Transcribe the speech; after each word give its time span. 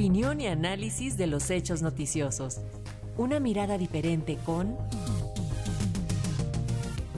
Opinión 0.00 0.40
y 0.40 0.46
análisis 0.46 1.18
de 1.18 1.26
los 1.26 1.50
hechos 1.50 1.82
noticiosos. 1.82 2.62
Una 3.18 3.38
mirada 3.38 3.76
diferente 3.76 4.38
con 4.46 4.74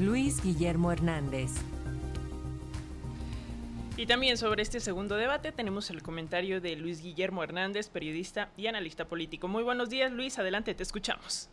Luis 0.00 0.42
Guillermo 0.42 0.90
Hernández. 0.90 1.53
Y 3.96 4.06
también 4.06 4.37
sobre 4.37 4.62
este 4.62 4.80
segundo 4.80 5.14
debate 5.14 5.53
tenemos 5.53 5.90
el 5.90 6.03
comentario 6.03 6.60
de 6.60 6.74
Luis 6.74 7.00
Guillermo 7.00 7.45
Hernández, 7.45 7.88
periodista 7.88 8.50
y 8.56 8.66
analista 8.66 9.06
político. 9.06 9.46
Muy 9.46 9.62
buenos 9.62 9.88
días, 9.88 10.10
Luis. 10.10 10.40
Adelante, 10.40 10.74
te 10.74 10.82
escuchamos. 10.82 11.48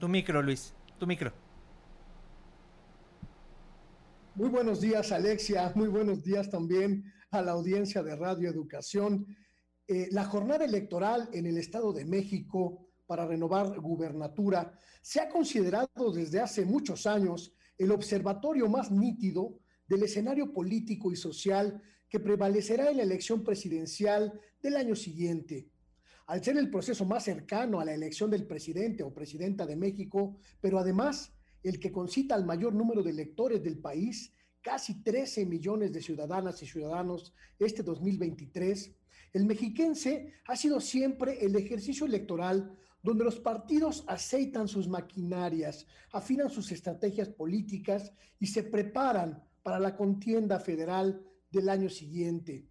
Tu 0.00 0.08
micro, 0.08 0.40
Luis. 0.40 0.72
Tu 0.98 1.06
micro. 1.06 1.34
Muy 4.36 4.48
buenos 4.48 4.80
días, 4.80 5.12
Alexia. 5.12 5.70
Muy 5.74 5.88
buenos 5.88 6.24
días 6.24 6.48
también 6.48 7.12
a 7.32 7.40
la 7.40 7.52
audiencia 7.52 8.02
de 8.02 8.14
Radio 8.14 8.50
Educación. 8.50 9.26
Eh, 9.88 10.08
la 10.10 10.24
jornada 10.24 10.66
electoral 10.66 11.30
en 11.32 11.46
el 11.46 11.56
Estado 11.56 11.92
de 11.92 12.04
México 12.04 12.86
para 13.06 13.26
renovar 13.26 13.80
gubernatura 13.80 14.78
se 15.00 15.18
ha 15.18 15.30
considerado 15.30 16.12
desde 16.12 16.40
hace 16.40 16.66
muchos 16.66 17.06
años 17.06 17.54
el 17.78 17.90
observatorio 17.90 18.68
más 18.68 18.90
nítido 18.90 19.58
del 19.88 20.02
escenario 20.02 20.52
político 20.52 21.10
y 21.10 21.16
social 21.16 21.82
que 22.08 22.20
prevalecerá 22.20 22.90
en 22.90 22.98
la 22.98 23.02
elección 23.02 23.42
presidencial 23.42 24.38
del 24.62 24.76
año 24.76 24.94
siguiente. 24.94 25.70
Al 26.26 26.44
ser 26.44 26.58
el 26.58 26.70
proceso 26.70 27.06
más 27.06 27.24
cercano 27.24 27.80
a 27.80 27.84
la 27.86 27.94
elección 27.94 28.30
del 28.30 28.46
presidente 28.46 29.02
o 29.02 29.14
presidenta 29.14 29.64
de 29.64 29.76
México, 29.76 30.36
pero 30.60 30.78
además 30.78 31.32
el 31.62 31.80
que 31.80 31.92
concita 31.92 32.34
al 32.34 32.44
mayor 32.44 32.74
número 32.74 33.02
de 33.02 33.10
electores 33.10 33.62
del 33.62 33.78
país, 33.78 34.34
casi 34.62 35.02
13 35.02 35.44
millones 35.46 35.92
de 35.92 36.00
ciudadanas 36.00 36.62
y 36.62 36.66
ciudadanos 36.66 37.34
este 37.58 37.82
2023, 37.82 38.94
el 39.32 39.46
mexiquense 39.46 40.32
ha 40.46 40.56
sido 40.56 40.80
siempre 40.80 41.44
el 41.44 41.56
ejercicio 41.56 42.06
electoral 42.06 42.78
donde 43.02 43.24
los 43.24 43.40
partidos 43.40 44.04
aceitan 44.06 44.68
sus 44.68 44.88
maquinarias, 44.88 45.86
afinan 46.12 46.48
sus 46.48 46.70
estrategias 46.70 47.28
políticas 47.28 48.12
y 48.38 48.46
se 48.46 48.62
preparan 48.62 49.42
para 49.62 49.80
la 49.80 49.96
contienda 49.96 50.60
federal 50.60 51.20
del 51.50 51.68
año 51.68 51.88
siguiente. 51.88 52.68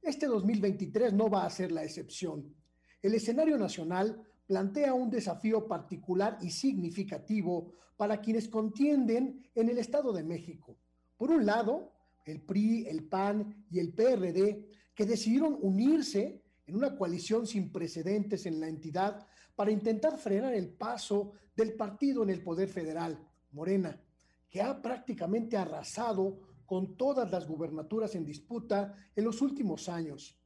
Este 0.00 0.26
2023 0.26 1.12
no 1.12 1.28
va 1.28 1.44
a 1.44 1.50
ser 1.50 1.72
la 1.72 1.82
excepción. 1.82 2.54
El 3.00 3.14
escenario 3.14 3.58
nacional 3.58 4.22
plantea 4.46 4.94
un 4.94 5.10
desafío 5.10 5.66
particular 5.66 6.38
y 6.40 6.50
significativo 6.50 7.72
para 7.96 8.20
quienes 8.20 8.48
contienden 8.48 9.48
en 9.54 9.68
el 9.68 9.78
Estado 9.78 10.12
de 10.12 10.24
México. 10.24 10.76
Por 11.22 11.30
un 11.30 11.46
lado, 11.46 11.92
el 12.24 12.40
PRI, 12.40 12.88
el 12.88 13.04
PAN 13.04 13.66
y 13.70 13.78
el 13.78 13.94
PRD, 13.94 14.66
que 14.92 15.06
decidieron 15.06 15.56
unirse 15.62 16.42
en 16.66 16.74
una 16.74 16.96
coalición 16.96 17.46
sin 17.46 17.70
precedentes 17.70 18.44
en 18.44 18.58
la 18.58 18.66
entidad 18.66 19.24
para 19.54 19.70
intentar 19.70 20.18
frenar 20.18 20.52
el 20.52 20.70
paso 20.70 21.34
del 21.54 21.74
partido 21.74 22.24
en 22.24 22.30
el 22.30 22.42
poder 22.42 22.68
federal, 22.68 23.24
Morena, 23.52 24.02
que 24.50 24.62
ha 24.62 24.82
prácticamente 24.82 25.56
arrasado 25.56 26.40
con 26.66 26.96
todas 26.96 27.30
las 27.30 27.46
gubernaturas 27.46 28.16
en 28.16 28.24
disputa 28.24 28.92
en 29.14 29.22
los 29.22 29.40
últimos 29.42 29.88
años. 29.88 30.36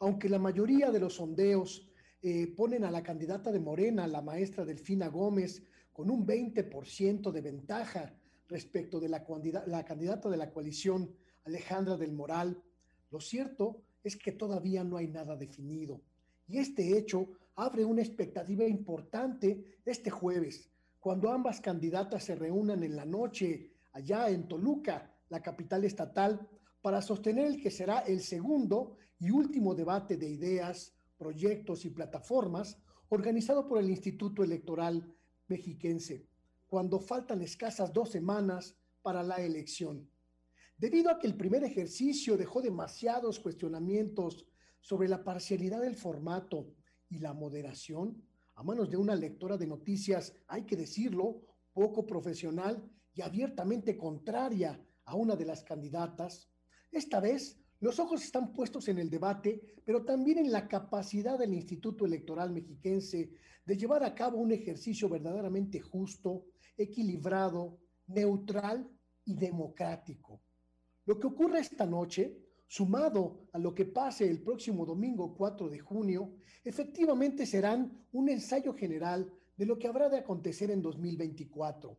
Aunque 0.00 0.28
la 0.28 0.40
mayoría 0.40 0.90
de 0.90 0.98
los 0.98 1.14
sondeos 1.14 1.88
eh, 2.22 2.48
ponen 2.56 2.82
a 2.82 2.90
la 2.90 3.04
candidata 3.04 3.52
de 3.52 3.60
Morena, 3.60 4.08
la 4.08 4.20
maestra 4.20 4.64
Delfina 4.64 5.06
Gómez, 5.06 5.62
con 5.92 6.10
un 6.10 6.26
20% 6.26 7.30
de 7.30 7.40
ventaja 7.40 8.18
respecto 8.48 8.98
de 8.98 9.08
la, 9.08 9.24
la 9.66 9.84
candidata 9.84 10.28
de 10.28 10.36
la 10.36 10.50
coalición, 10.50 11.14
Alejandra 11.44 11.96
del 11.96 12.12
Moral. 12.12 12.62
Lo 13.10 13.20
cierto 13.20 13.82
es 14.02 14.16
que 14.16 14.32
todavía 14.32 14.84
no 14.84 14.96
hay 14.96 15.08
nada 15.08 15.36
definido. 15.36 16.00
Y 16.46 16.58
este 16.58 16.96
hecho 16.96 17.28
abre 17.56 17.84
una 17.84 18.02
expectativa 18.02 18.64
importante 18.64 19.80
este 19.84 20.10
jueves, 20.10 20.70
cuando 21.00 21.30
ambas 21.30 21.60
candidatas 21.60 22.24
se 22.24 22.34
reúnan 22.34 22.82
en 22.82 22.96
la 22.96 23.04
noche 23.04 23.72
allá 23.92 24.28
en 24.30 24.48
Toluca, 24.48 25.14
la 25.28 25.42
capital 25.42 25.84
estatal, 25.84 26.48
para 26.80 27.02
sostener 27.02 27.46
el 27.46 27.60
que 27.60 27.70
será 27.70 28.00
el 28.00 28.20
segundo 28.20 28.96
y 29.18 29.30
último 29.30 29.74
debate 29.74 30.16
de 30.16 30.28
ideas 30.28 30.94
proyectos 31.16 31.84
y 31.84 31.90
plataformas 31.90 32.78
organizado 33.08 33.66
por 33.66 33.78
el 33.78 33.90
Instituto 33.90 34.44
Electoral 34.44 35.14
Mexiquense, 35.48 36.26
cuando 36.68 37.00
faltan 37.00 37.42
escasas 37.42 37.92
dos 37.92 38.10
semanas 38.10 38.76
para 39.02 39.22
la 39.22 39.36
elección. 39.36 40.08
Debido 40.76 41.10
a 41.10 41.18
que 41.18 41.26
el 41.26 41.36
primer 41.36 41.64
ejercicio 41.64 42.36
dejó 42.36 42.62
demasiados 42.62 43.40
cuestionamientos 43.40 44.46
sobre 44.80 45.08
la 45.08 45.24
parcialidad 45.24 45.80
del 45.80 45.96
formato 45.96 46.74
y 47.08 47.18
la 47.18 47.32
moderación, 47.32 48.22
a 48.54 48.62
manos 48.62 48.90
de 48.90 48.96
una 48.96 49.14
lectora 49.14 49.56
de 49.56 49.66
noticias, 49.66 50.34
hay 50.46 50.64
que 50.64 50.76
decirlo, 50.76 51.42
poco 51.72 52.06
profesional 52.06 52.88
y 53.14 53.22
abiertamente 53.22 53.96
contraria 53.96 54.80
a 55.04 55.14
una 55.14 55.36
de 55.36 55.46
las 55.46 55.64
candidatas, 55.64 56.48
esta 56.90 57.20
vez 57.20 57.60
los 57.80 57.98
ojos 57.98 58.24
están 58.24 58.52
puestos 58.52 58.88
en 58.88 58.98
el 58.98 59.08
debate, 59.08 59.60
pero 59.84 60.04
también 60.04 60.38
en 60.38 60.50
la 60.50 60.66
capacidad 60.66 61.38
del 61.38 61.54
Instituto 61.54 62.06
Electoral 62.06 62.50
Mexiquense 62.50 63.30
de 63.64 63.76
llevar 63.76 64.02
a 64.02 64.14
cabo 64.14 64.38
un 64.38 64.52
ejercicio 64.52 65.08
verdaderamente 65.08 65.80
justo, 65.80 66.46
equilibrado, 66.76 67.78
neutral 68.08 68.88
y 69.24 69.34
democrático. 69.34 70.40
Lo 71.04 71.18
que 71.18 71.26
ocurre 71.26 71.60
esta 71.60 71.86
noche, 71.86 72.36
sumado 72.66 73.48
a 73.52 73.58
lo 73.58 73.74
que 73.74 73.84
pase 73.84 74.28
el 74.28 74.42
próximo 74.42 74.84
domingo 74.84 75.34
4 75.34 75.68
de 75.68 75.78
junio, 75.78 76.34
efectivamente 76.64 77.46
serán 77.46 78.06
un 78.12 78.28
ensayo 78.28 78.74
general 78.74 79.32
de 79.56 79.66
lo 79.66 79.78
que 79.78 79.86
habrá 79.86 80.08
de 80.08 80.18
acontecer 80.18 80.70
en 80.70 80.82
2024 80.82 81.98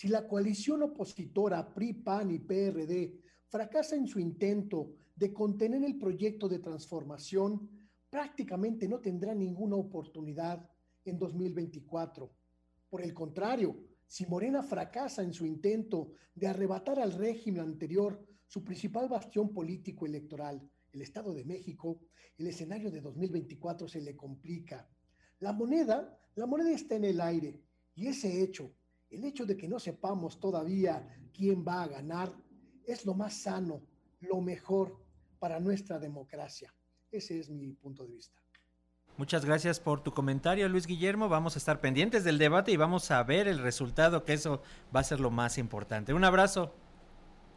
si 0.00 0.08
la 0.08 0.26
coalición 0.26 0.82
opositora 0.82 1.74
PRI, 1.74 1.92
PAN 1.92 2.30
y 2.30 2.38
PRD 2.38 3.20
fracasa 3.50 3.96
en 3.96 4.06
su 4.06 4.20
intento 4.20 4.94
de 5.14 5.34
contener 5.34 5.84
el 5.84 5.98
proyecto 5.98 6.48
de 6.48 6.60
transformación, 6.60 7.68
prácticamente 8.08 8.88
no 8.88 9.00
tendrá 9.00 9.34
ninguna 9.34 9.76
oportunidad 9.76 10.70
en 11.04 11.18
2024. 11.18 12.32
Por 12.88 13.02
el 13.02 13.12
contrario, 13.12 13.76
si 14.06 14.24
Morena 14.24 14.62
fracasa 14.62 15.22
en 15.22 15.32
su 15.32 15.44
intento 15.44 16.12
de 16.34 16.46
arrebatar 16.46 17.00
al 17.00 17.12
régimen 17.12 17.62
anterior 17.62 18.24
su 18.46 18.64
principal 18.64 19.08
bastión 19.08 19.52
político 19.52 20.06
electoral, 20.06 20.62
el 20.92 21.02
Estado 21.02 21.34
de 21.34 21.44
México, 21.44 22.00
el 22.38 22.46
escenario 22.46 22.90
de 22.90 23.00
2024 23.00 23.88
se 23.88 24.00
le 24.00 24.16
complica. 24.16 24.88
La 25.40 25.52
moneda, 25.52 26.18
la 26.36 26.46
moneda 26.46 26.70
está 26.70 26.94
en 26.94 27.04
el 27.04 27.20
aire 27.20 27.60
y 27.94 28.06
ese 28.06 28.42
hecho 28.42 28.72
el 29.10 29.24
hecho 29.24 29.44
de 29.44 29.56
que 29.56 29.68
no 29.68 29.80
sepamos 29.80 30.38
todavía 30.38 31.04
quién 31.32 31.64
va 31.66 31.82
a 31.82 31.88
ganar 31.88 32.32
es 32.92 33.06
lo 33.06 33.14
más 33.14 33.34
sano, 33.34 33.80
lo 34.20 34.40
mejor 34.40 34.96
para 35.38 35.60
nuestra 35.60 35.98
democracia. 35.98 36.74
Ese 37.10 37.38
es 37.38 37.50
mi 37.50 37.72
punto 37.72 38.04
de 38.04 38.12
vista. 38.12 38.40
Muchas 39.16 39.44
gracias 39.44 39.80
por 39.80 40.02
tu 40.02 40.12
comentario, 40.12 40.68
Luis 40.68 40.86
Guillermo. 40.86 41.28
Vamos 41.28 41.56
a 41.56 41.58
estar 41.58 41.80
pendientes 41.80 42.24
del 42.24 42.38
debate 42.38 42.72
y 42.72 42.76
vamos 42.76 43.10
a 43.10 43.22
ver 43.22 43.48
el 43.48 43.58
resultado, 43.58 44.24
que 44.24 44.32
eso 44.32 44.62
va 44.94 45.00
a 45.00 45.04
ser 45.04 45.20
lo 45.20 45.30
más 45.30 45.58
importante. 45.58 46.14
Un 46.14 46.24
abrazo. 46.24 46.72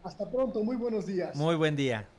Hasta 0.04 0.30
pronto, 0.30 0.64
muy 0.64 0.76
buenos 0.76 1.06
días. 1.06 1.36
Muy 1.36 1.56
buen 1.56 1.76
día. 1.76 2.10